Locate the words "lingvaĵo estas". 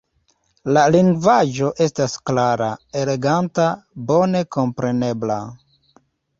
0.95-2.15